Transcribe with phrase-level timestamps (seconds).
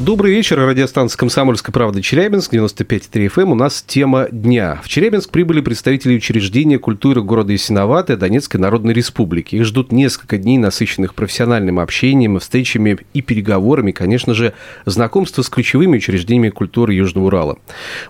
[0.00, 0.58] Добрый вечер.
[0.58, 3.42] Радиостанция «Комсомольская правда» Челябинск, 95,3 FM.
[3.42, 3.52] Эм.
[3.52, 4.80] У нас тема дня.
[4.82, 9.56] В Челябинск прибыли представители учреждения культуры города Ясиноваты Донецкой Народной Республики.
[9.56, 14.54] Их ждут несколько дней, насыщенных профессиональным общением, встречами и переговорами, конечно же,
[14.86, 17.58] знакомство с ключевыми учреждениями культуры Южного Урала.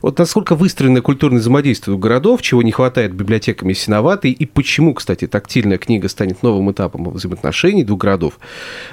[0.01, 5.27] Вот насколько выстроено культурное взаимодействие у городов, чего не хватает библиотекам Ясиноватой, и почему, кстати,
[5.27, 8.39] тактильная книга станет новым этапом взаимоотношений двух городов.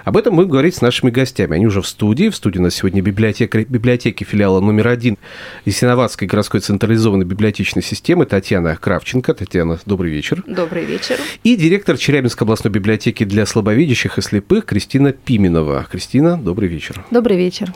[0.04, 1.54] Об этом мы говорим с нашими гостями.
[1.54, 2.30] Они уже в студии.
[2.30, 5.18] В студии у нас сегодня сегодня библиотека, библиотеки филиала номер один
[5.66, 9.34] Ясиноватской городской централизованной библиотечной системы Татьяна Кравченко.
[9.34, 10.41] Татьяна, добрый вечер.
[10.48, 11.18] Добрый вечер.
[11.44, 15.86] И директор Челябинской областной библиотеки для слабовидящих и слепых Кристина Пименова.
[15.92, 17.04] Кристина, добрый вечер.
[17.12, 17.73] Добрый вечер.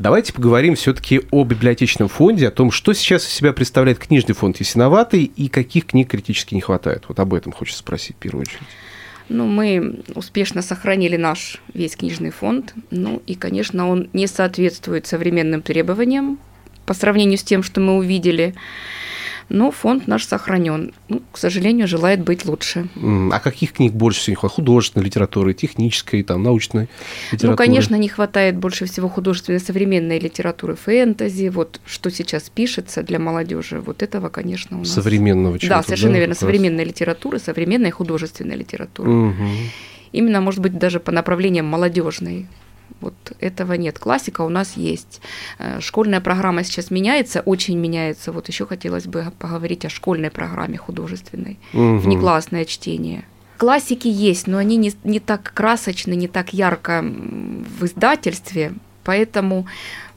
[0.00, 4.58] Давайте поговорим все-таки о библиотечном фонде, о том, что сейчас из себя представляет книжный фонд
[4.58, 7.04] Ясиноватый и каких книг критически не хватает.
[7.06, 8.66] Вот об этом хочется спросить в первую очередь.
[9.28, 12.74] Ну, мы успешно сохранили наш весь книжный фонд.
[12.90, 16.38] Ну, и, конечно, он не соответствует современным требованиям
[16.88, 18.54] по сравнению с тем, что мы увидели
[19.48, 20.92] но фонд наш сохранен.
[21.08, 22.88] Ну, к сожалению, желает быть лучше.
[23.32, 24.48] А каких книг больше всего?
[24.48, 26.88] Художественной литературы, технической, там, научной
[27.32, 27.50] литературы?
[27.52, 33.18] Ну, конечно, не хватает больше всего художественной современной литературы, фэнтези, вот что сейчас пишется для
[33.18, 34.90] молодежи, вот этого, конечно, у нас...
[34.90, 39.10] Современного чего-то, Да, совершенно да, верно, современной литературы, современной художественной литературы.
[39.10, 39.44] Угу.
[40.12, 42.46] Именно, может быть, даже по направлениям молодежной
[43.00, 43.98] вот этого нет.
[43.98, 45.20] Классика у нас есть.
[45.58, 48.32] Э, школьная программа сейчас меняется, очень меняется.
[48.32, 51.58] Вот еще хотелось бы поговорить о школьной программе художественной.
[51.72, 51.98] Угу.
[51.98, 53.24] Внеклассное чтение.
[53.56, 58.72] Классики есть, но они не, не так красочны, не так ярко в издательстве,
[59.02, 59.66] поэтому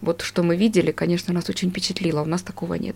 [0.01, 2.21] вот что мы видели, конечно, нас очень впечатлило.
[2.21, 2.95] У нас такого нет.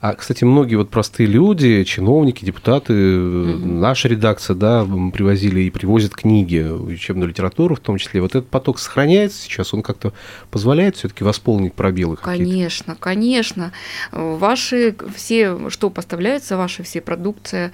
[0.00, 3.66] А, кстати, многие вот простые люди, чиновники, депутаты, угу.
[3.66, 8.20] наша редакция, да, привозили и привозят книги, учебную литературу в том числе.
[8.20, 10.12] Вот этот поток сохраняется сейчас, он как-то
[10.50, 13.72] позволяет все-таки восполнить пробелы Конечно, конечно.
[14.12, 17.72] Ваши все, что поставляется, ваши все продукция,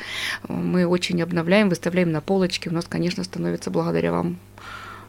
[0.49, 2.71] мы очень обновляем, выставляем на полочке.
[2.71, 4.39] У нас, конечно, становится благодаря вам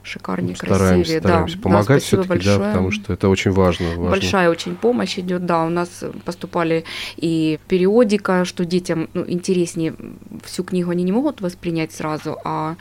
[0.08, 1.20] шикарнее, стараемся, красивее.
[1.20, 1.62] Стараемся да.
[1.62, 4.10] помогать да, все-таки, да, потому что это очень важно, важно.
[4.10, 5.66] Большая очень помощь идет, да.
[5.66, 6.86] У нас поступали
[7.18, 9.96] и периодика, что детям ну, интереснее
[10.44, 12.76] всю книгу они не могут воспринять сразу, а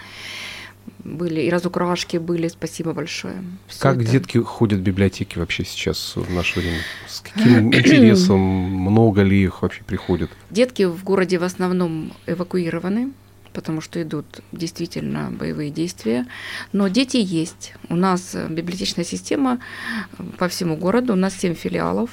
[1.05, 3.37] были и разукрашки были, спасибо большое.
[3.69, 4.11] Всё как это.
[4.11, 6.79] детки ходят в библиотеки вообще сейчас в наше время?
[7.09, 10.31] С каким интересом, много ли их вообще приходят?
[10.51, 13.13] Детки в городе в основном эвакуированы,
[13.57, 16.27] потому что идут действительно боевые действия.
[16.73, 17.73] Но дети есть.
[17.89, 19.61] У нас библиотечная система
[20.19, 22.11] э, по всему городу, у нас 7 филиалов.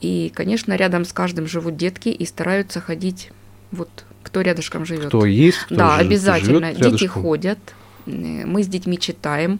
[0.00, 3.32] И, конечно, рядом с каждым живут детки и стараются ходить
[3.72, 5.08] вот кто рядышком живет.
[5.08, 6.72] Кто есть, кто Да, живет, обязательно.
[6.72, 7.58] Живет Дети ходят,
[8.06, 8.10] э,
[8.46, 9.58] мы с детьми читаем.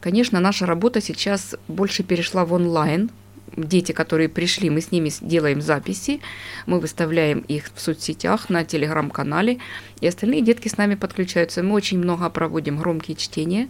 [0.00, 3.10] Конечно, наша работа сейчас больше перешла в онлайн,
[3.56, 6.20] дети, которые пришли, мы с ними делаем записи,
[6.66, 9.58] мы выставляем их в соцсетях, на телеграм-канале,
[10.00, 11.62] и остальные детки с нами подключаются.
[11.62, 13.68] Мы очень много проводим громкие чтения,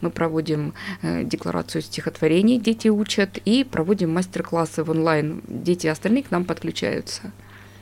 [0.00, 5.42] мы проводим э, декларацию стихотворений, дети учат, и проводим мастер-классы в онлайн.
[5.48, 7.32] Дети остальные к нам подключаются.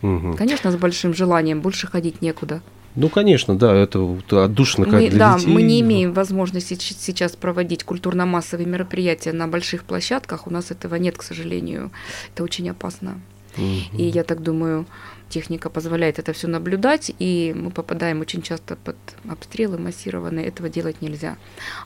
[0.03, 0.35] Угу.
[0.37, 2.61] Конечно, с большим желанием, больше ходить некуда.
[2.95, 5.51] Ну, конечно, да, это отдушно как мы, для да, детей.
[5.51, 10.47] мы не имеем возможности сейчас проводить культурно-массовые мероприятия на больших площадках.
[10.47, 11.91] У нас этого нет, к сожалению.
[12.35, 13.21] Это очень опасно.
[13.57, 13.99] Угу.
[13.99, 14.87] И я так думаю,
[15.29, 18.97] техника позволяет это все наблюдать, и мы попадаем очень часто под
[19.29, 20.47] обстрелы массированные.
[20.47, 21.37] Этого делать нельзя.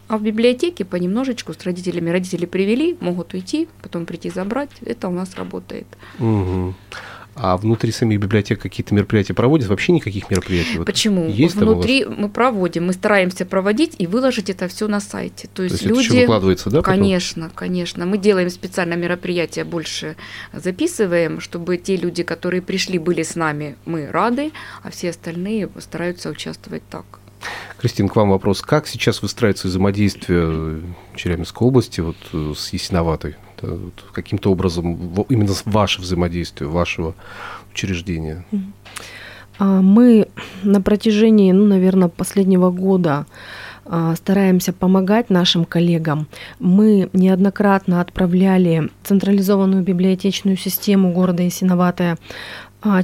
[0.09, 4.71] А в библиотеке понемножечку с родителями родители привели, могут уйти, потом прийти забрать.
[4.85, 5.87] Это у нас работает.
[6.19, 6.75] Угу.
[7.39, 9.69] А внутри самих библиотек какие-то мероприятия проводят?
[9.69, 10.83] Вообще никаких мероприятий?
[10.85, 11.29] Почему?
[11.29, 15.49] Есть внутри мы проводим, мы стараемся проводить и выложить это все на сайте.
[15.53, 16.09] То есть, То есть люди...
[16.09, 16.83] это выкладывается, да?
[16.83, 17.57] Конечно, потом?
[17.57, 18.07] конечно.
[18.07, 20.17] Мы делаем специально мероприятия, больше
[20.55, 26.31] записываем, чтобы те люди, которые пришли, были с нами, мы рады, а все остальные стараются
[26.31, 27.05] участвовать так.
[27.79, 28.63] Кристина, к вам вопрос.
[28.63, 30.81] Как сейчас выстраивается взаимодействие
[31.15, 33.37] Челябинской области вот, э, с Ясиноватой?
[34.13, 37.15] Каким-то образом именно ваше взаимодействие, вашего
[37.73, 38.45] учреждения?
[39.59, 40.29] А, мы
[40.63, 43.27] на протяжении, ну, наверное, последнего года
[43.89, 46.27] а, стараемся помогать нашим коллегам.
[46.59, 52.19] Мы неоднократно отправляли централизованную библиотечную систему города Исиноватая а,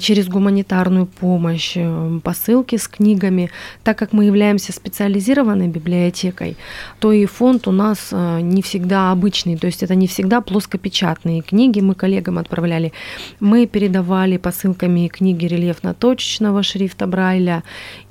[0.01, 3.51] через гуманитарную помощь, э, посылки с книгами.
[3.83, 6.57] Так как мы являемся специализированной библиотекой,
[7.01, 11.43] то и фонд у нас э, не всегда обычный, то есть это не всегда плоскопечатные
[11.43, 12.93] книги мы коллегам отправляли.
[13.41, 17.63] Мы передавали посылками книги рельефно-точечного шрифта Брайля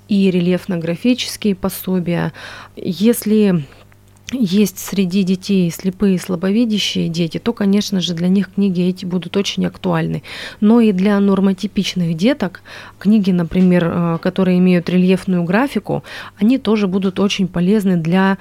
[0.10, 2.34] и рельефно-графические пособия.
[2.76, 3.64] Если
[4.32, 9.38] есть среди детей слепые и слабовидящие дети, то, конечно же, для них книги эти будут
[9.38, 10.24] очень актуальны.
[10.60, 12.62] Но и для нормотипичных деток
[13.00, 16.04] книги, например, э, которые имеют рельефную графику,
[16.38, 18.38] они тоже будут очень полезны для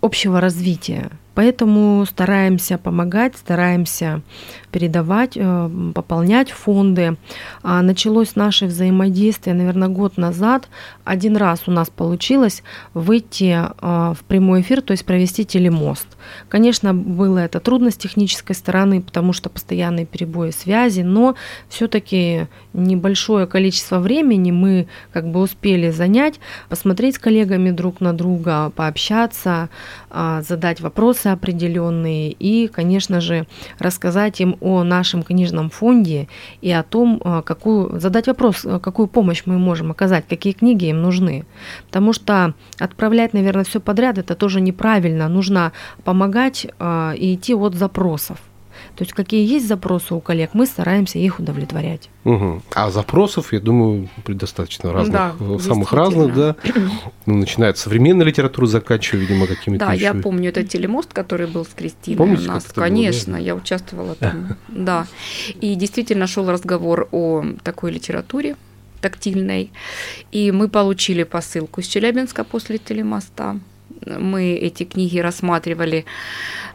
[0.00, 1.10] общего развития.
[1.34, 4.22] Поэтому стараемся помогать, стараемся
[4.68, 7.16] передавать, э, пополнять фонды.
[7.62, 10.68] А началось наше взаимодействие, наверное, год назад.
[11.04, 12.62] Один раз у нас получилось
[12.94, 16.06] выйти э, в прямой эфир, то есть провести телемост.
[16.48, 21.34] Конечно, было это трудно с технической стороны, потому что постоянные перебои связи, но
[21.68, 28.70] все-таки небольшое количество времени мы как бы успели занять, посмотреть с коллегами друг на друга,
[28.70, 29.68] пообщаться,
[30.10, 33.46] а, задать вопросы определенные и, конечно же,
[33.78, 36.28] рассказать им о нашем книжном фонде
[36.60, 40.86] и о том, а, какую, задать вопрос, а, какую помощь мы можем оказать, какие книги
[40.86, 41.44] им нужны.
[41.86, 45.28] Потому что отправлять, наверное, все подряд это тоже неправильно.
[45.28, 45.72] Нужно
[46.04, 48.38] помогать и идти от запросов.
[48.98, 52.10] То есть какие есть запросы у коллег, мы стараемся их удовлетворять.
[52.24, 52.62] Угу.
[52.74, 56.56] А запросов, я думаю, предостаточно разных, да, самых разных, да.
[57.26, 60.04] Ну, начиная от современной литературы, заканчивая, видимо, какими-то Да, еще...
[60.04, 62.64] я помню этот телемост, который был с Кристиной Помните, у нас.
[62.64, 63.46] Конечно, было, да?
[63.46, 64.56] я участвовала там.
[64.68, 65.06] Да.
[65.60, 68.56] И действительно шел разговор о такой литературе,
[69.00, 69.70] тактильной.
[70.32, 73.60] И мы получили посылку из Челябинска после телемоста.
[74.06, 76.04] Мы эти книги рассматривали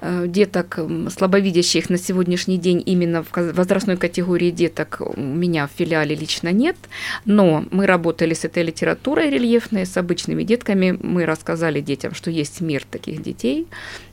[0.05, 0.79] Э, деток
[1.09, 6.75] слабовидящих на сегодняшний день именно в возрастной категории деток у меня в филиале лично нет,
[7.23, 12.59] но мы работали с этой литературой рельефной, с обычными детками, мы рассказали детям, что есть
[12.59, 13.65] мир таких детей,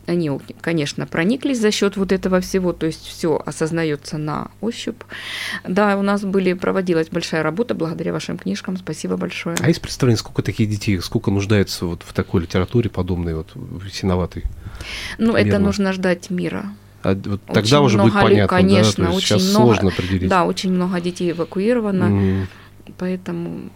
[0.07, 0.31] они,
[0.61, 5.01] конечно, прониклись за счет вот этого всего, то есть все осознается на ощупь.
[5.67, 9.57] Да, у нас были, проводилась большая работа благодаря вашим книжкам, спасибо большое.
[9.61, 13.49] А есть представление, сколько таких детей, сколько нуждается вот в такой литературе подобной, вот
[13.93, 14.45] синоватой?
[15.19, 15.49] Ну, примерно?
[15.49, 16.67] это нужно ждать мира.
[17.03, 19.13] А вот тогда уже будет понятно, конечно, да?
[19.13, 20.29] очень сейчас много, сложно определить.
[20.29, 22.47] Да, очень много детей эвакуировано, mm.
[22.99, 23.71] поэтому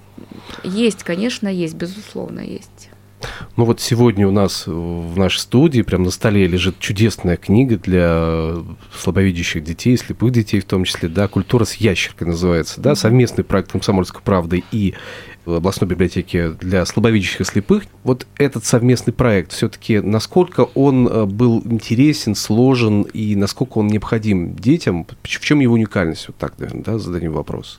[0.62, 2.91] есть, конечно, есть, безусловно, есть.
[3.56, 8.56] Ну вот сегодня у нас в нашей студии прям на столе лежит чудесная книга для
[8.92, 13.70] слабовидящих детей, слепых детей в том числе, да, «Культура с ящеркой» называется, да, совместный проект
[13.70, 14.94] «Комсомольской правды» и
[15.46, 17.84] областной библиотеке для слабовидящих и слепых.
[18.02, 24.56] Вот этот совместный проект, все-таки насколько он э, был интересен, сложен и насколько он необходим
[24.56, 25.06] детям?
[25.22, 26.26] В чем его уникальность?
[26.26, 27.78] Вот так, наверное, да, зададим вопрос.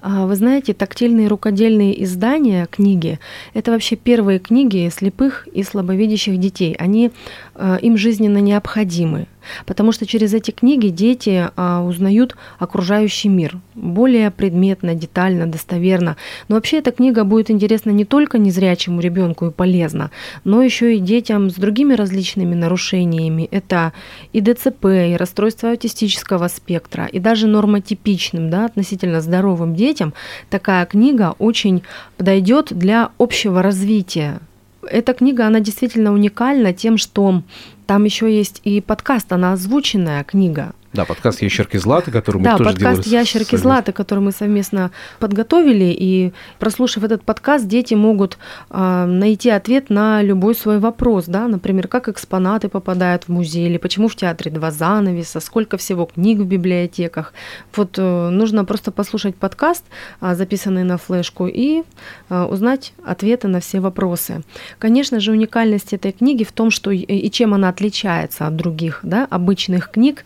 [0.00, 3.18] А, вы знаете, тактильные рукодельные издания книги–
[3.54, 6.74] это вообще первые книги слепых и слабовидящих детей.
[6.78, 7.10] Они
[7.54, 9.26] э, им жизненно необходимы
[9.66, 16.16] потому что через эти книги дети а, узнают окружающий мир более предметно, детально, достоверно.
[16.48, 20.10] Но вообще эта книга будет интересна не только незрячему ребенку и полезна,
[20.44, 23.48] но еще и детям с другими различными нарушениями.
[23.50, 23.92] Это
[24.32, 30.14] и ДЦП, и расстройство аутистического спектра, и даже нормотипичным, да, относительно здоровым детям
[30.50, 31.82] такая книга очень
[32.16, 34.40] подойдет для общего развития
[34.82, 37.42] эта книга, она действительно уникальна тем, что
[37.86, 40.74] там еще есть и подкаст, она озвученная книга.
[40.94, 45.94] Да, подкаст «Ящерки Златы», который мы да, тоже подкаст «Ящерки Златы», который мы совместно подготовили.
[45.96, 48.38] И прослушав этот подкаст, дети могут
[48.70, 51.26] э, найти ответ на любой свой вопрос.
[51.26, 51.46] Да?
[51.46, 56.38] Например, как экспонаты попадают в музей, или почему в театре два занавеса, сколько всего книг
[56.38, 57.34] в библиотеках.
[57.76, 59.84] Вот э, нужно просто послушать подкаст,
[60.22, 61.82] э, записанный на флешку, и
[62.30, 64.40] э, узнать ответы на все вопросы.
[64.78, 69.26] Конечно же, уникальность этой книги в том, что и чем она отличается от других да,
[69.28, 70.24] обычных книг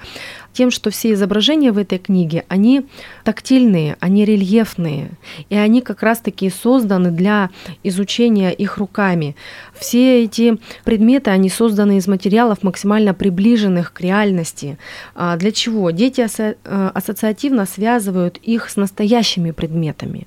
[0.52, 2.86] тем, что все изображения в этой книге, они
[3.24, 5.10] тактильные, они рельефные,
[5.48, 7.50] и они как раз-таки созданы для
[7.82, 9.36] изучения их руками.
[9.74, 14.78] Все эти предметы, они созданы из материалов, максимально приближенных к реальности.
[15.14, 15.90] А для чего?
[15.90, 20.26] Дети э, ассоциативно связывают их с настоящими предметами.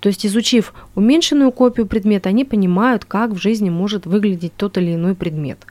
[0.00, 4.94] То есть, изучив уменьшенную копию предмета, они понимают, как в жизни может выглядеть тот или
[4.94, 5.66] иной предмет.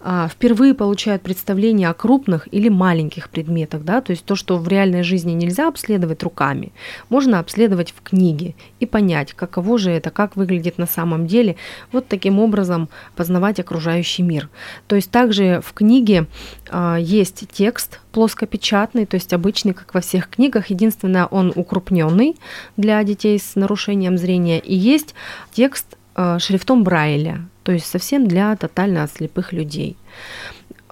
[0.00, 4.68] А, впервые получают представление о крупных или маленьких предметах, да, то есть то, что в
[4.68, 6.72] реальной жизни нельзя обследовать руками,
[7.08, 11.56] можно обследовать в книге и понять, каково же это, как выглядит на самом деле,
[11.92, 14.48] вот таким образом познавать окружающий мир.
[14.86, 16.26] То есть также в книге
[16.70, 22.36] а, есть текст плоскопечатный, то есть обычный, как во всех книгах, единственное, он укрупненный
[22.78, 25.14] для детей с нарушением зрения, и есть
[25.52, 29.98] текст а, шрифтом Брайля, то есть совсем для тотально слепых людей.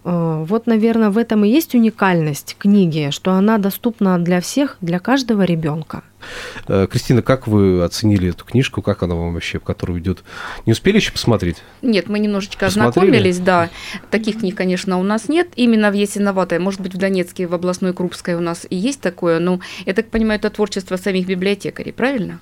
[0.05, 4.99] Э, вот, наверное, в этом и есть уникальность книги, что она доступна для всех, для
[4.99, 6.03] каждого ребенка.
[6.69, 8.83] Э, Кристина, как вы оценили эту книжку?
[8.83, 10.23] Как она вам вообще, в которую идет?
[10.67, 11.57] Не успели еще посмотреть?
[11.83, 13.07] Нет, мы немножечко Посмотрели?
[13.07, 13.71] ознакомились, да.
[14.11, 15.49] Таких книг, конечно, у нас нет.
[15.57, 19.39] Именно в Есиноватой, может быть, в Донецке, в областной Крупской у нас и есть такое,
[19.39, 22.41] но я так понимаю, это творчество самих библиотекарей, правильно?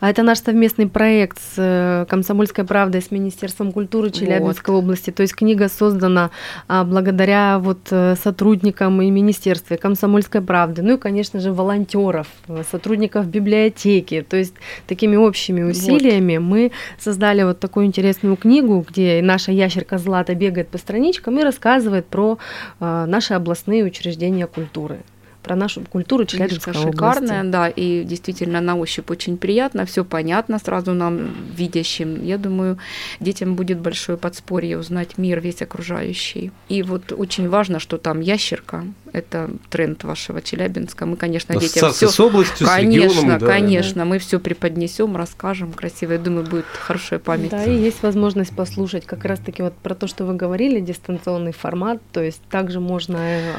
[0.00, 4.80] А это наш совместный проект с э, «Комсомольской правдой», с Министерством культуры Челябинской вот.
[4.82, 5.10] области.
[5.10, 6.30] То есть книга создана
[6.68, 12.28] а, благодаря вот э, сотрудникам и Министерства, и «Комсомольской правды», ну и, конечно же, волонтеров,
[12.70, 14.24] сотрудников библиотеки.
[14.28, 14.54] То есть
[14.86, 16.46] такими общими усилиями вот.
[16.46, 22.06] мы создали вот такую интересную книгу, где наша ящерка Злата бегает по страничкам и рассказывает
[22.06, 22.38] про
[22.80, 25.00] а, наши областные учреждения культуры
[25.42, 26.92] про нашу культуру Челябинской области.
[26.92, 32.24] шикарная, да, и действительно на ощупь очень приятно, все понятно сразу нам, видящим.
[32.24, 32.78] Я думаю,
[33.20, 36.52] детям будет большое подспорье узнать мир весь окружающий.
[36.68, 41.06] И вот очень важно, что там ящерка, это тренд вашего Челябинска.
[41.06, 42.08] Мы, конечно, детям все...
[42.08, 46.12] с областью, конечно, с регионом, да, конечно, мы все преподнесем, расскажем красиво.
[46.12, 47.50] Я думаю, будет хорошая память.
[47.50, 52.00] Да, и есть возможность послушать как раз-таки вот про то, что вы говорили, дистанционный формат,
[52.12, 53.52] то есть также можно э,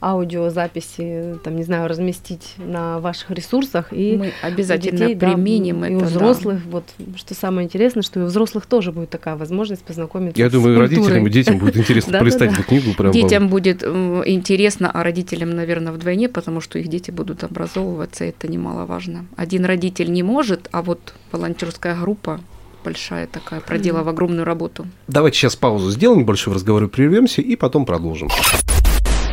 [0.00, 3.92] аудиозаписи, там, не знаю, разместить на ваших ресурсах.
[3.92, 5.94] И мы обязательно детей, применим да, это.
[5.94, 6.70] И у взрослых, да.
[6.70, 6.84] вот
[7.16, 11.02] что самое интересное, что и у взрослых тоже будет такая возможность познакомиться Я думаю, культурой.
[11.02, 13.12] родителям и детям будет интересно полистать эту книгу.
[13.12, 18.48] Детям будет интересно, а родителям, наверное, вдвойне, потому что их дети будут образовываться, и это
[18.48, 19.26] немаловажно.
[19.36, 22.40] Один родитель не может, а вот волонтерская группа
[22.82, 24.86] большая такая, проделав огромную работу.
[25.06, 28.28] Давайте сейчас паузу сделаем, небольшой разговор и прервемся, и потом продолжим.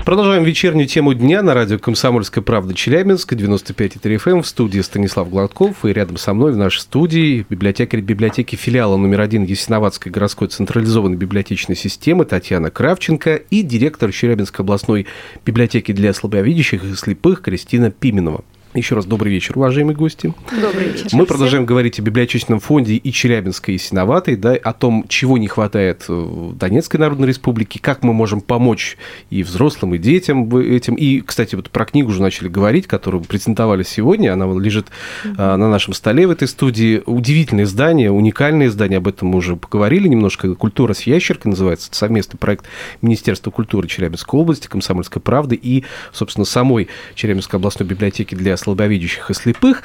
[0.05, 5.31] Продолжаем вечернюю тему дня на радио «Комсомольская правда» Челябинск, 95,3 FM, эм, в студии Станислав
[5.31, 10.47] Гладков, и рядом со мной в нашей студии библиотекарь библиотеки филиала номер один Ясиноватской городской
[10.47, 15.07] централизованной библиотечной системы Татьяна Кравченко и директор Челябинской областной
[15.43, 18.43] библиотеки для слабовидящих и слепых Кристина Пименова.
[18.75, 20.33] Еще раз добрый вечер, уважаемые гости.
[20.51, 21.07] Добрый вечер.
[21.13, 21.65] Мы продолжаем всем.
[21.65, 26.53] говорить о библиотечном фонде и Челябинской, и Синоватой, да, о том, чего не хватает в
[26.57, 28.97] Донецкой Народной Республике, как мы можем помочь
[29.29, 30.95] и взрослым, и детям этим.
[30.95, 34.33] И, кстати, вот про книгу уже начали говорить, которую презентовали сегодня.
[34.33, 34.87] Она лежит
[35.23, 35.55] mm-hmm.
[35.55, 37.01] на нашем столе в этой студии.
[37.05, 40.53] Удивительное издание, уникальное издание, об этом мы уже поговорили немножко.
[40.53, 41.87] «Культура с ящеркой» называется.
[41.87, 42.65] Это совместный проект
[43.01, 49.33] Министерства культуры Челябинской области, Комсомольской правды и, собственно, самой Челябинской областной библиотеки для слабовидящих и
[49.33, 49.83] слепых.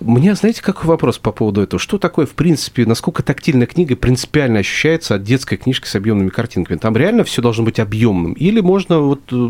[0.00, 1.80] Меня, знаете, какой вопрос по поводу этого?
[1.80, 6.78] Что такое, в принципе, насколько тактильная книга принципиально ощущается от детской книжки с объемными картинками?
[6.78, 8.32] Там реально все должно быть объемным?
[8.34, 9.48] Или можно вот э,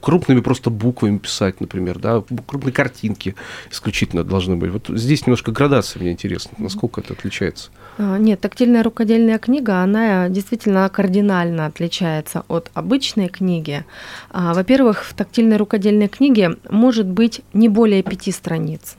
[0.00, 3.34] крупными просто буквами писать, например, да, крупные картинки
[3.70, 4.70] исключительно должны быть?
[4.70, 7.70] Вот здесь немножко градация мне интересно, насколько это отличается.
[7.98, 13.84] А, нет, тактильная рукодельная книга, она действительно кардинально отличается от обычной книги.
[14.30, 18.96] А, во-первых, в тактильной рукодельной книге может быть не более пяти страниц.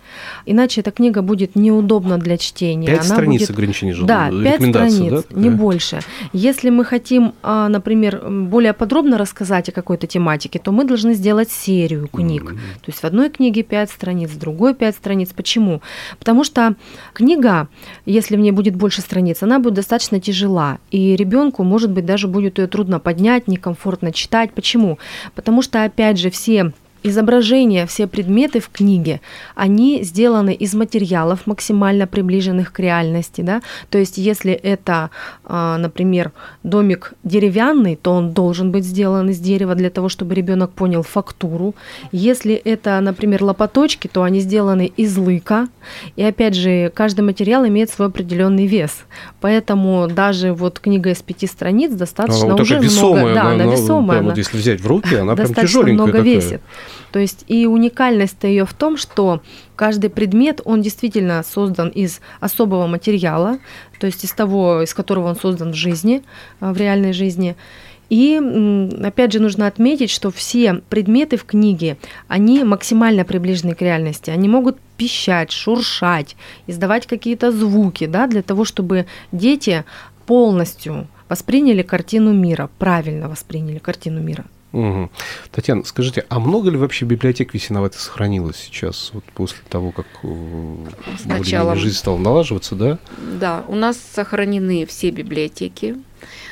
[0.47, 2.87] Иначе эта книга будет неудобна для чтения.
[2.87, 3.51] Пять она страниц будет...
[3.51, 5.39] ограничений же Да, пять страниц, да?
[5.39, 5.55] не да.
[5.55, 5.99] больше.
[6.33, 11.51] Если мы хотим, а, например, более подробно рассказать о какой-то тематике, то мы должны сделать
[11.51, 12.53] серию книг.
[12.53, 12.57] Mm-hmm.
[12.81, 15.29] То есть в одной книге пять страниц, в другой пять страниц.
[15.29, 15.83] Почему?
[16.17, 16.73] Потому что
[17.13, 17.67] книга,
[18.07, 22.27] если в ней будет больше страниц, она будет достаточно тяжела, и ребенку, может быть, даже
[22.27, 24.53] будет ее трудно поднять, некомфортно читать.
[24.53, 24.97] Почему?
[25.35, 29.21] Потому что, опять же, все изображения, все предметы в книге,
[29.55, 33.41] они сделаны из материалов, максимально приближенных к реальности.
[33.41, 33.61] Да?
[33.89, 35.09] То есть если это,
[35.45, 36.31] а, например,
[36.63, 41.75] домик деревянный, то он должен быть сделан из дерева для того, чтобы ребенок понял фактуру.
[42.11, 45.67] Если это, например, лопаточки, то они сделаны из лыка.
[46.15, 49.03] И опять же, каждый материал имеет свой определенный вес.
[49.41, 53.33] Поэтому даже вот книга из пяти страниц достаточно а, уже весомая, много.
[53.33, 54.19] Да, она, она весомая.
[54.19, 56.23] Да, вот если взять в руки, она прям тяжеленькая много такая.
[56.23, 56.61] весит.
[57.11, 59.41] То есть и уникальность ее в том, что
[59.75, 63.59] каждый предмет, он действительно создан из особого материала,
[63.99, 66.23] то есть из того, из которого он создан в жизни,
[66.59, 67.55] а, в реальной жизни.
[68.09, 68.39] И
[69.03, 71.97] опять же нужно отметить, что все предметы в книге,
[72.27, 74.29] они максимально приближены к реальности.
[74.29, 76.35] Они могут пищать, шуршать,
[76.67, 79.83] издавать какие-то звуки, да, для того, чтобы дети
[80.27, 84.45] полностью восприняли картину мира, правильно восприняли картину мира.
[84.73, 85.11] Угу.
[85.51, 90.75] Татьяна, скажите, а много ли вообще библиотек Весиноватой сохранилось сейчас, вот после того, как э,
[91.21, 91.75] Сначала...
[91.75, 92.97] жизнь стала налаживаться, да?
[93.39, 95.97] Да, у нас сохранены все библиотеки.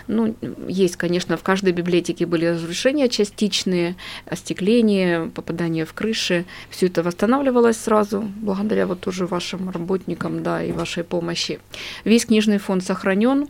[0.08, 0.36] Ну,
[0.68, 6.46] есть, конечно, в каждой библиотеке были разрушения частичные, остекление, попадание в крыши.
[6.70, 11.60] Все это восстанавливалось сразу, благодаря вот тоже вашим работникам, да, и вашей помощи.
[12.06, 13.48] Весь книжный фонд сохранен.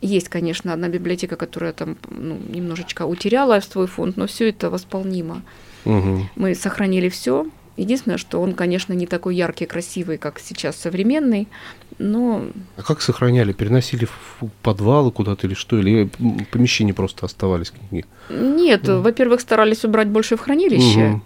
[0.00, 5.42] Есть, конечно, одна библиотека, которая там ну, немножечко утеряла свой фонд, но все это восполнимо.
[5.84, 6.28] Угу.
[6.36, 7.46] Мы сохранили все,
[7.80, 11.48] Единственное, что он, конечно, не такой яркий, красивый, как сейчас современный,
[11.96, 12.44] но...
[12.76, 13.54] А как сохраняли?
[13.54, 15.78] Переносили в подвалы куда-то или что?
[15.78, 16.10] Или
[16.50, 18.04] помещения просто оставались книги?
[18.28, 19.00] Нет, mm.
[19.00, 21.06] во-первых, старались убрать больше в хранилище.
[21.06, 21.22] Угу.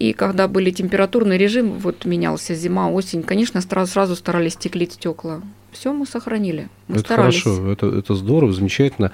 [0.00, 5.40] И когда были температурный режим, вот менялся зима, осень, конечно, сразу старались стеклить стекла
[5.72, 6.68] все мы сохранили.
[6.92, 7.42] Мы это старались.
[7.42, 9.12] хорошо, это, это здорово, замечательно.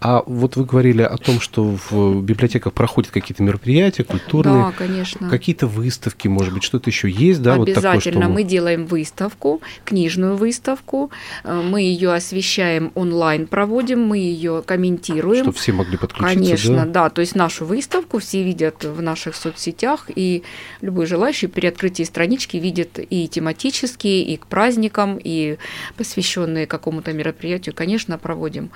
[0.00, 4.64] А вот вы говорили о том, что в библиотеках проходят какие-то мероприятия культурные.
[4.64, 5.28] Да, конечно.
[5.28, 7.54] Какие-то выставки, может быть, что-то еще есть, да?
[7.54, 7.92] Обязательно.
[7.92, 8.28] Вот такое, что...
[8.30, 11.10] Мы делаем выставку, книжную выставку.
[11.44, 15.44] Э, мы ее освещаем онлайн, проводим, мы ее комментируем.
[15.44, 17.04] Чтобы все могли подключиться, Конечно, да?
[17.04, 17.10] да.
[17.10, 20.42] То есть нашу выставку все видят в наших соцсетях, и
[20.80, 25.58] любой желающий при открытии странички видит и тематические, и к праздникам, и
[25.96, 28.70] посвященные какому-то мероприятию, конечно, проводим.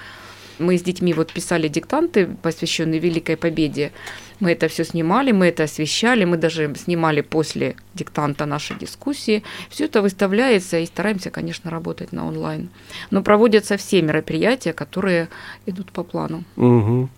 [0.58, 3.92] Мы с детьми вот писали диктанты, посвященные Великой Победе.
[4.40, 9.42] Мы это все снимали, мы это освещали, мы даже снимали после диктанта нашей дискуссии.
[9.70, 12.68] Все это выставляется и стараемся, конечно, работать на онлайн.
[13.10, 15.28] Но проводятся все мероприятия, которые
[15.66, 16.44] идут по плану.
[16.56, 17.08] Угу.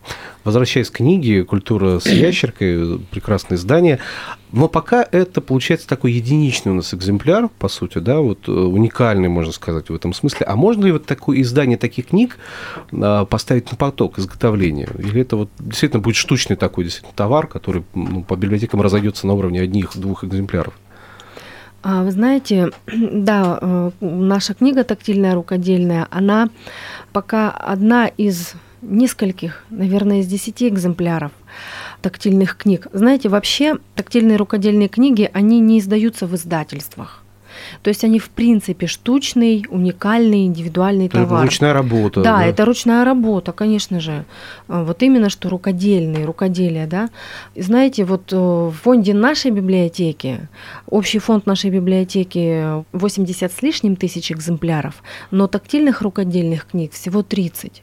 [0.44, 3.98] Возвращаясь к книге «Культура с ящеркой», прекрасное издание.
[4.52, 9.28] Но пока это получается такой единичный у нас экземпляр, по сути, да, вот э, уникальный,
[9.28, 10.46] можно сказать, в этом смысле.
[10.46, 12.38] А можно ли вот такое издание таких книг
[12.92, 14.88] а, поставить на поток изготовления?
[14.98, 19.34] Или это вот действительно будет штучный такой действительно товар, который ну, по библиотекам разойдется на
[19.34, 20.74] уровне одних-двух экземпляров?
[21.82, 26.48] А, вы знаете, да, э, наша книга «Тактильная рукодельная», она
[27.12, 31.32] пока одна из нескольких, наверное, из десяти экземпляров
[32.02, 32.86] тактильных книг.
[32.92, 37.22] Знаете, вообще тактильные рукодельные книги, они не издаются в издательствах.
[37.82, 41.38] То есть они в принципе штучный, уникальный, индивидуальный это товар.
[41.38, 42.22] Это ручная работа.
[42.22, 44.24] Да, да, это ручная работа, конечно же.
[44.68, 47.08] А, вот именно что рукодельные, рукоделие, да.
[47.56, 50.48] Знаете, вот э, в фонде нашей библиотеки,
[50.88, 57.82] общий фонд нашей библиотеки 80 с лишним тысяч экземпляров, но тактильных рукодельных книг всего 30.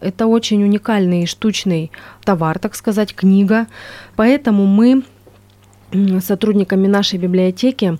[0.00, 1.90] Это очень уникальный штучный
[2.24, 3.66] товар, так сказать, книга.
[4.16, 5.02] Поэтому мы
[6.20, 7.98] сотрудниками нашей библиотеки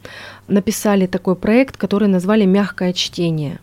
[0.50, 3.60] написали такой проект, который назвали «Мягкое чтение».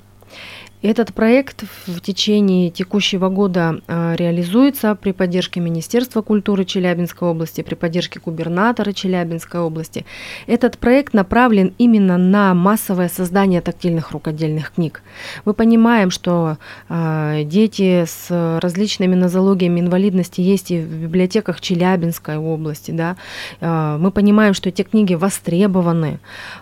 [0.83, 7.73] Этот проект в течение текущего года а, реализуется при поддержке Министерства культуры Челябинской области, при
[7.73, 10.05] поддержке губернатора Челябинской области.
[10.45, 15.01] Этот проект направлен именно на массовое создание тактильных рукодельных книг.
[15.45, 16.59] Мы понимаем, что
[16.89, 22.91] э, дети с различными нозологиями инвалидности есть и в библиотеках Челябинской области.
[22.91, 23.17] Да?
[23.61, 26.19] Э, мы понимаем, что эти книги востребованы,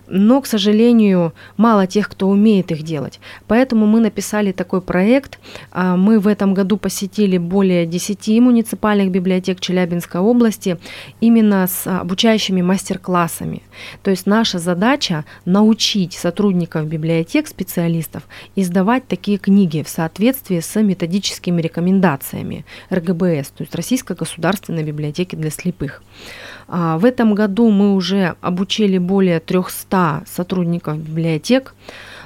[0.08, 3.20] но, к сожалению, мало тех, кто умеет их делать.
[3.48, 5.40] Поэтому мы написали такой проект.
[5.72, 10.78] А, мы в этом году посетили более 10 муниципальных библиотек Челябинской области
[11.22, 13.62] именно с обучающими мастер-классами.
[14.04, 18.24] То есть наша задача научить сотрудников библиотек, специалистов,
[18.56, 25.50] издавать такие книги в соответствии с методическими рекомендациями РГБС, то есть Российской государственной библиотеки для
[25.50, 26.04] слепых.
[26.68, 31.74] А, в этом году мы уже обучили более 300 сотрудников библиотек.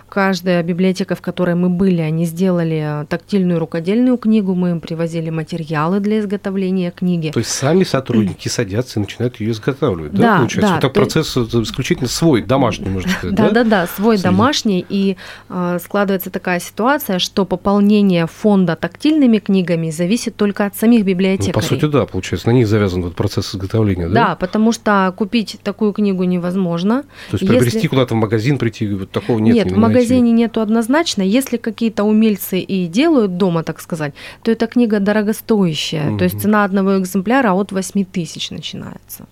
[0.10, 6.00] Каждая библиотека, в которой мы были, они сделали тактильную рукодельную книгу, мы им привозили материалы
[6.00, 7.30] для изготовления книги.
[7.32, 10.68] То есть сами сотрудники садятся и начинают ее изготавливать, да, да получается?
[10.68, 13.50] Да, вот так процесс исключительно свой, домашний, можно сказать, да?
[13.50, 14.24] Да, да, да, свой Среди...
[14.30, 15.16] домашний, и
[15.50, 21.54] э, складывается такая ситуация, что пополнение фонда тактильными книгами зависит только от самих библиотекарей.
[21.54, 24.14] Ну, по сути, да, получается, на них завязан этот процесс изготовления, да?
[24.30, 27.04] Да, потому что купить такую книгу невозможно.
[27.30, 27.88] То есть приобрести Если...
[27.88, 29.56] куда-то в магазин прийти, вот такого нет?
[29.56, 31.22] Нет, в магазин магазине нету однозначно.
[31.22, 36.10] Если какие-то умельцы и делают дома, так сказать, то эта книга дорогостоящая.
[36.12, 36.18] Угу.
[36.18, 39.26] То есть цена одного экземпляра от 8 тысяч начинается.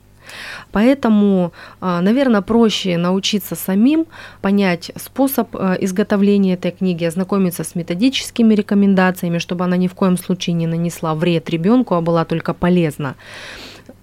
[0.71, 4.05] Поэтому, а, наверное, проще научиться самим,
[4.41, 10.17] понять способ а, изготовления этой книги, ознакомиться с методическими рекомендациями, чтобы она ни в коем
[10.17, 13.15] случае не нанесла вред ребенку, а была только полезна.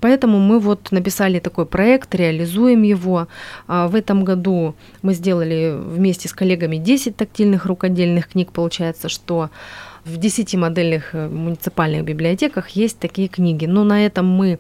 [0.04, 3.26] Поэтому мы вот написали такой проект, реализуем его.
[3.66, 8.52] А, в этом году мы сделали вместе с коллегами 10 тактильных рукодельных книг.
[8.52, 9.48] Получается, что
[10.04, 13.64] в 10 модельных э, муниципальных библиотеках есть такие книги.
[13.64, 14.58] Но на этом мы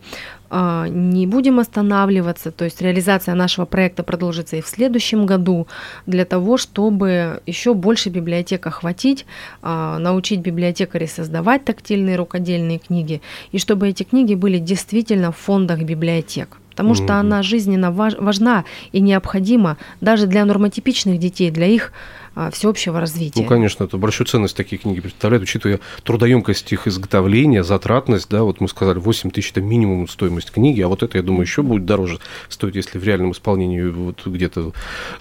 [0.88, 5.66] не будем останавливаться, то есть реализация нашего проекта продолжится и в следующем году
[6.06, 9.26] для того, чтобы еще больше библиотек охватить,
[9.62, 15.82] а, научить библиотекарей создавать тактильные рукодельные книги, и чтобы эти книги были действительно в фондах
[15.82, 16.58] библиотек.
[16.70, 22.14] Потому что она жизненно важна и необходима даже для нормотипичных детей, для их а,
[22.52, 23.40] всеобщего развития.
[23.40, 28.60] Ну, конечно, это большую ценность такие книги представляют, учитывая трудоемкость их изготовления, затратность, да, вот
[28.60, 31.84] мы сказали, 8 тысяч– это минимум стоимость книги, а вот это, я думаю, еще будет
[31.84, 32.18] дороже
[32.48, 34.72] стоить, если в реальном исполнении вот где-то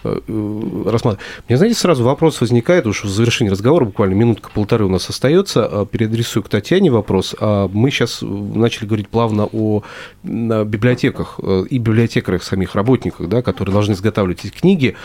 [0.04, 1.26] э, э, рассматривать.
[1.48, 5.86] Мне, знаете, сразу вопрос возникает, уж в завершении разговора, буквально минутка-полторы у нас остается, а,
[5.86, 7.36] переадресую к Татьяне вопрос.
[7.40, 9.84] А мы сейчас начали говорить плавно о
[10.24, 14.96] библиотеках э, и библиотекарях самих работниках, да, которые должны изготавливать эти книги.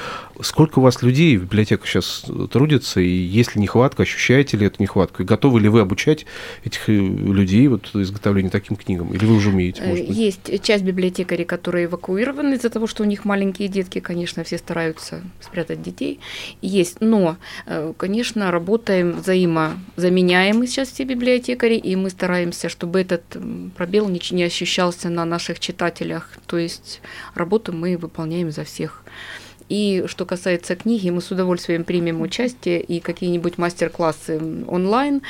[0.40, 4.82] Сколько у вас людей в библиотеках сейчас трудится, и есть ли нехватка, ощущаете ли эту
[4.82, 6.26] нехватку, и готовы ли вы обучать
[6.64, 9.82] этих людей вот изготовлению таким книгам, или вы уже умеете?
[9.82, 10.16] Может быть?
[10.16, 15.22] Есть часть библиотекарей, которые эвакуированы из-за того, что у них маленькие детки, конечно, все стараются
[15.40, 16.20] спрятать детей.
[16.62, 23.22] Есть, но, э, конечно, работаем взаимозаменяемы сейчас все библиотекари, и мы стараемся, чтобы этот
[23.76, 26.30] пробел не ощущался на наших читателях.
[26.46, 27.00] То есть
[27.34, 29.04] работу мы выполняем за всех.
[29.68, 35.22] И что касается книги, мы с удовольствием примем участие и какие-нибудь мастер-классы онлайн.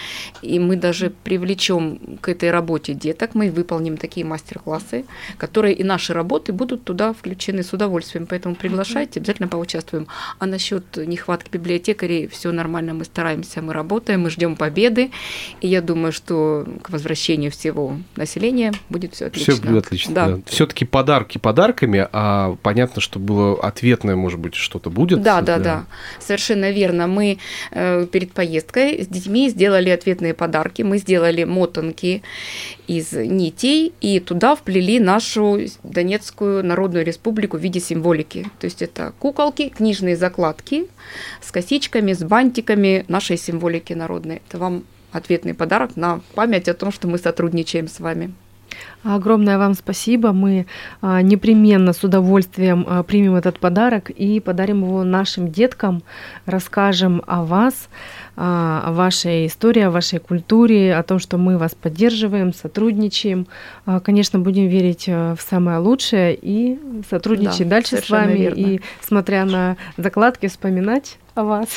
[0.42, 3.34] И мы даже привлечем к этой работе деток.
[3.34, 5.04] Мы выполним такие мастер-классы,
[5.36, 8.26] которые и наши работы будут туда включены с удовольствием.
[8.26, 10.06] Поэтому приглашайте, обязательно поучаствуем.
[10.38, 15.10] А насчет нехватки библиотекарей все нормально, мы стараемся, мы работаем, мы ждем победы.
[15.60, 19.54] И я думаю, что к возвращению всего населения будет все отлично.
[19.54, 20.14] Все будет отлично.
[20.14, 20.28] Да.
[20.28, 20.38] Да.
[20.46, 25.22] Все-таки подарки подарками, а понятно, что было ответное, может быть, что-то будет.
[25.22, 25.86] Да, да, да,
[26.20, 27.06] совершенно верно.
[27.06, 27.38] Мы
[27.70, 30.82] э, перед поездкой с детьми сделали ответные подарки.
[30.82, 32.22] Мы сделали мотанки
[32.86, 38.50] из нитей и туда вплели нашу Донецкую Народную Республику в виде символики.
[38.60, 40.88] То есть это куколки, книжные закладки
[41.40, 44.42] с косичками, с бантиками нашей символики народной.
[44.46, 48.34] Это вам ответный подарок на память о том, что мы сотрудничаем с вами.
[49.04, 50.32] Огромное вам спасибо.
[50.32, 50.66] Мы
[51.00, 56.02] а, непременно с удовольствием а, примем этот подарок и подарим его нашим деткам,
[56.46, 57.88] расскажем о вас,
[58.36, 63.46] а, о вашей истории, о вашей культуре, о том, что мы вас поддерживаем, сотрудничаем.
[64.02, 68.38] Конечно, будем верить в самое лучшее и сотрудничать да, дальше с вами.
[68.38, 68.56] Верно.
[68.56, 71.68] И смотря на закладки, вспоминать о вас.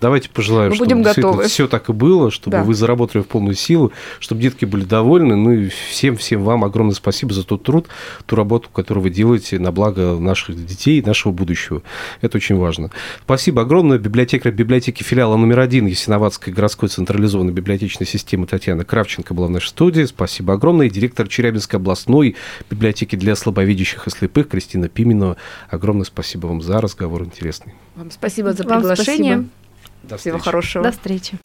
[0.00, 1.44] Давайте пожелаем, Мы чтобы будем готовы.
[1.44, 2.64] все так и было, чтобы да.
[2.64, 5.36] вы заработали в полную силу, чтобы детки были довольны.
[5.36, 7.88] Ну и всем, всем вам огромное спасибо за тот труд,
[8.26, 11.82] ту работу, которую вы делаете на благо наших детей и нашего будущего.
[12.20, 12.90] Это очень важно.
[13.24, 13.98] Спасибо огромное.
[13.98, 19.68] Библиотекарь библиотеки филиала номер один Ясиноватской городской централизованной библиотечной системы Татьяна Кравченко была в нашей
[19.68, 20.04] студии.
[20.04, 20.86] Спасибо огромное.
[20.86, 22.36] И директор Челябинской областной
[22.70, 25.36] библиотеки для слабовидящих и слепых Кристина Пименова.
[25.68, 27.74] Огромное спасибо вам за разговор интересный.
[27.96, 29.44] Вам спасибо за приглашение.
[30.02, 30.84] До Всего хорошего.
[30.84, 31.38] До встречи.